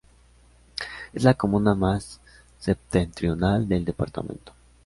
[1.13, 2.19] Es la comuna más
[2.57, 4.51] septentrional del departamento.